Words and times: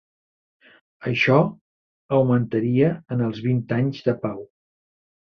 Això 1.09 1.35
augmentaria 2.19 2.89
en 3.17 3.21
els 3.27 3.41
vint 3.49 3.59
anys 3.77 4.01
de 4.09 4.15
pau. 4.25 4.41